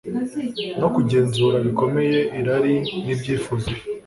no 0.79 0.87
kugenzura 0.95 1.57
bikomeye 1.65 2.19
irari 2.39 2.75
nibyifuzo 3.03 3.67
bibi 3.75 3.85